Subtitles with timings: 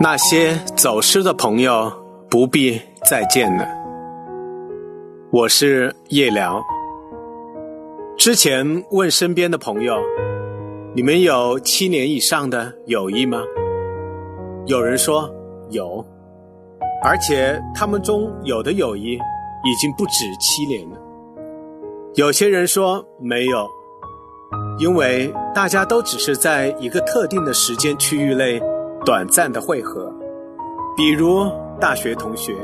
[0.00, 1.92] 那些走失的朋友
[2.30, 2.80] 不必
[3.10, 3.66] 再见了。
[5.32, 6.62] 我是叶聊。
[8.16, 9.96] 之前问身边的朋友
[10.94, 13.42] ：“你们有七年以上的友谊吗？”
[14.66, 15.28] 有人说
[15.70, 16.06] 有，
[17.02, 20.96] 而且他们中有的友谊已经不止七年了。
[22.14, 23.66] 有些人说没有，
[24.78, 28.62] 因为大家都只是在一个特定的时间区域内。
[29.04, 30.12] 短暂的汇合，
[30.96, 32.54] 比如大学同学，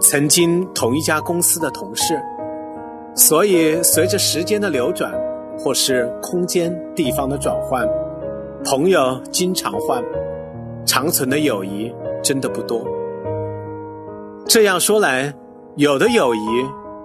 [0.00, 2.20] 曾经同一家公司的同事，
[3.14, 5.12] 所以随着时间的流转，
[5.58, 7.88] 或是空间地方的转换，
[8.64, 10.04] 朋友经常换，
[10.84, 11.92] 长存的友谊
[12.22, 12.86] 真的不多。
[14.46, 15.34] 这样说来，
[15.76, 16.38] 有的友谊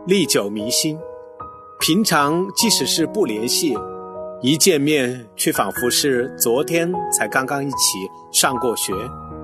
[0.06, 1.00] 历久弥新，
[1.80, 3.76] 平常即使是不联系。
[4.44, 8.92] 一见面，却仿佛是昨天才刚刚一起上过学、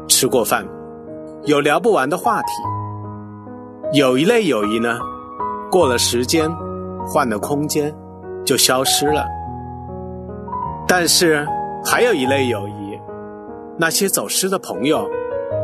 [0.08, 0.68] 吃过饭，
[1.44, 2.48] 有聊不完的话题。
[3.94, 4.98] 有一类友谊呢，
[5.70, 6.50] 过了时间，
[7.06, 7.96] 换了空间，
[8.44, 9.24] 就消失了。
[10.88, 11.48] 但是
[11.86, 13.00] 还有一类友谊，
[13.78, 15.08] 那些走失的朋友，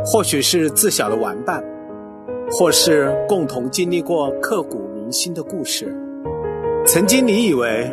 [0.05, 1.63] 或许是自小的玩伴，
[2.51, 5.91] 或是共同经历过刻骨铭心的故事。
[6.85, 7.91] 曾经你以为。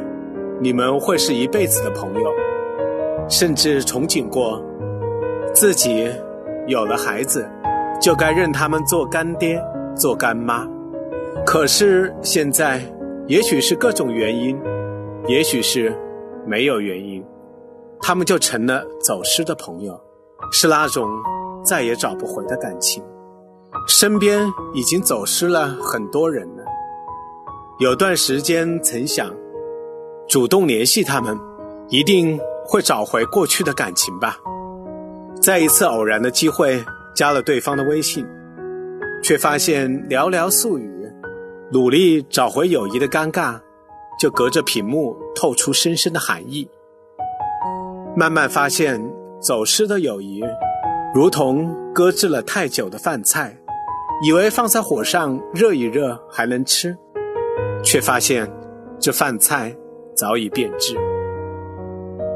[0.62, 2.30] 你们会是一辈子的朋友，
[3.30, 4.62] 甚至憧憬过
[5.54, 6.06] 自己
[6.66, 7.48] 有了孩子，
[7.98, 9.58] 就该认他们做干爹、
[9.96, 10.68] 做干妈。
[11.46, 12.82] 可是现在，
[13.26, 14.54] 也许是各种原因，
[15.26, 15.98] 也许是
[16.46, 17.24] 没有原因，
[17.98, 19.98] 他们就成了走失的朋友，
[20.52, 21.08] 是那种
[21.64, 23.02] 再也找不回的感情。
[23.88, 26.64] 身边已经走失了很多人了，
[27.78, 29.34] 有段时间曾想。
[30.30, 31.36] 主动联系他们，
[31.88, 34.38] 一定会找回过去的感情吧。
[35.42, 36.84] 在一次偶然的机会，
[37.16, 38.24] 加了对方的微信，
[39.24, 41.12] 却发现寥寥数语，
[41.72, 43.60] 努力找回友谊的尴尬，
[44.20, 46.70] 就隔着屏幕透出深深的寒意。
[48.14, 49.02] 慢慢发现，
[49.40, 50.44] 走失的友谊，
[51.12, 53.58] 如同搁置了太久的饭菜，
[54.22, 56.96] 以为放在火上热一热还能吃，
[57.82, 58.48] 却发现
[59.00, 59.74] 这饭菜。
[60.20, 60.94] 早已变质，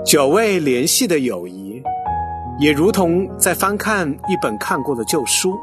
[0.07, 1.83] 久未联系的友谊，
[2.59, 5.55] 也如同在翻看一本看过的旧书。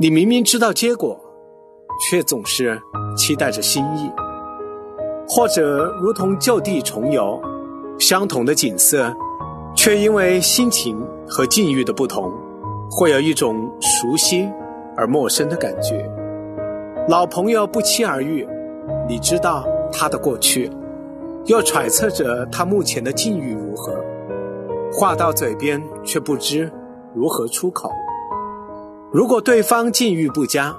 [0.00, 1.16] 你明明知道结果，
[2.00, 2.76] 却总是
[3.16, 4.10] 期待着新意；
[5.28, 7.40] 或者如同就地重游，
[8.00, 9.14] 相同的景色，
[9.76, 12.32] 却因为心情和境遇的不同，
[12.90, 14.50] 会有一种熟悉
[14.96, 16.04] 而陌生的感觉。
[17.08, 18.44] 老朋友不期而遇，
[19.08, 20.68] 你知道他的过去。
[21.46, 23.92] 又揣测着他目前的境遇如何，
[24.92, 26.70] 话到嘴边却不知
[27.14, 27.90] 如何出口。
[29.10, 30.72] 如果对方境遇不佳，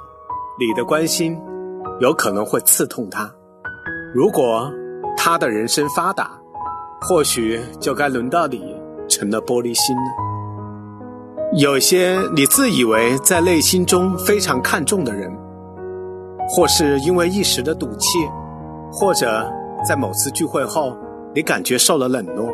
[0.58, 1.38] 你的关心
[2.00, 3.30] 有可能会刺痛他；
[4.16, 4.72] 如果
[5.18, 6.32] 他的人生发达，
[7.02, 8.74] 或许就该轮到你
[9.10, 11.60] 成了玻璃心了。
[11.60, 15.30] 有些你自以为在内心中非常看重的人，
[16.48, 18.20] 或是因为一时的赌气，
[18.90, 19.46] 或者。
[19.84, 20.98] 在某次聚会后，
[21.36, 22.50] 你感觉受了冷落，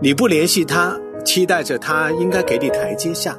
[0.00, 0.94] 你不联系他，
[1.24, 3.36] 期待着他应该给你台阶下，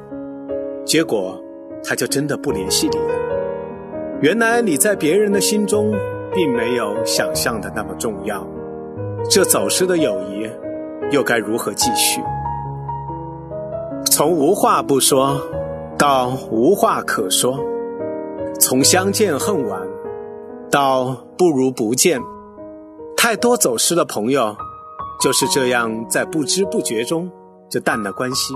[0.83, 1.39] 结果
[1.83, 3.13] 他就真的不联系你了。
[4.21, 5.91] 原来你在别人的心中，
[6.33, 8.45] 并没有想象的那么重要。
[9.29, 10.49] 这走失的友谊，
[11.11, 12.21] 又该如何继续？
[14.05, 15.39] 从无话不说，
[15.97, 17.59] 到无话可说；
[18.59, 19.81] 从相见恨晚，
[20.71, 22.19] 到不如不见。
[23.21, 24.55] 太多走失的朋友，
[25.21, 27.29] 就是这样在不知不觉中
[27.69, 28.53] 就淡了关系。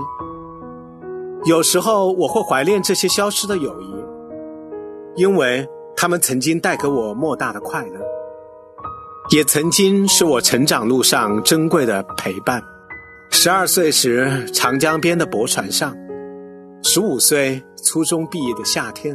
[1.44, 3.94] 有时候我会怀念这些消失的友谊，
[5.16, 8.00] 因为他们曾经带给我莫大的快乐，
[9.32, 12.62] 也曾经是我成长路上珍贵的陪伴。
[13.30, 15.92] 十二岁时，长江边的驳船上；
[16.82, 19.14] 十五岁，初中毕业的夏天；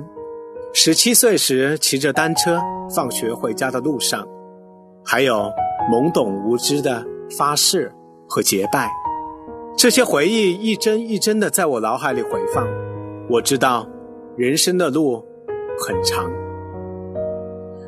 [0.76, 2.62] 十七岁时，骑着单车
[2.96, 4.24] 放学回家的路上。
[5.12, 5.52] 还有
[5.92, 7.04] 懵懂无知的
[7.36, 7.92] 发誓
[8.28, 8.88] 和结拜，
[9.76, 12.64] 这些回忆一帧一帧的在我脑海里回放。
[13.28, 13.88] 我知道，
[14.38, 15.26] 人生的路
[15.84, 16.32] 很长，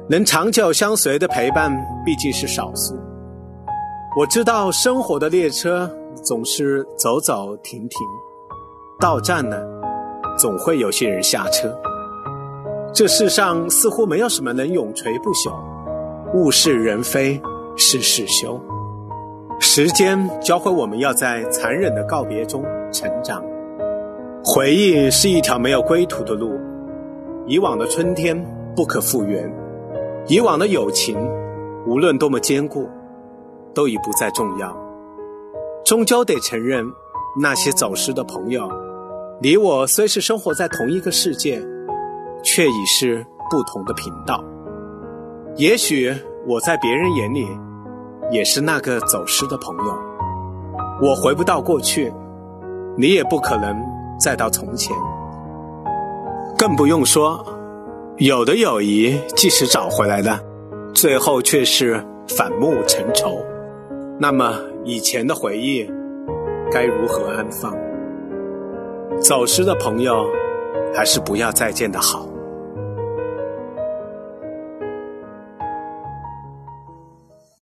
[0.10, 1.72] 能长久相随的陪伴
[2.04, 2.96] 毕竟是少数。
[4.18, 5.88] 我知道，生活的列车
[6.24, 8.00] 总是走走停停，
[9.00, 9.64] 到站了，
[10.40, 11.72] 总会有些人下车。
[12.92, 15.54] 这世上似乎没有什么能永垂不朽。
[16.34, 17.42] 物是人非，
[17.76, 18.58] 事事休。
[19.60, 23.44] 时间教会我们要在残忍的告别中成长，
[24.44, 26.58] 回忆是一条没有归途的路，
[27.48, 28.42] 以往的春天
[28.76, 29.54] 不可复原，
[30.28, 31.18] 以往的友情
[31.86, 32.90] 无论多么坚固，
[33.74, 34.76] 都已不再重要。
[35.84, 36.86] 终究得承认，
[37.42, 38.70] 那些走失的朋友，
[39.42, 41.62] 你我虽是生活在同一个世界，
[42.42, 44.42] 却已是不同的频道。
[45.58, 46.14] 也许
[46.48, 47.46] 我在别人眼里，
[48.32, 50.00] 也是那个走失的朋友。
[51.02, 52.12] 我回不到过去，
[52.98, 53.76] 你也不可能
[54.20, 54.96] 再到从前。
[56.58, 57.46] 更不用说，
[58.18, 60.40] 有的友谊即使找回来了，
[60.94, 63.44] 最后却是反目成仇。
[64.20, 65.86] 那么以前的回忆，
[66.72, 67.76] 该如何安放？
[69.20, 70.26] 走失的朋友，
[70.96, 72.28] 还是不要再见的好。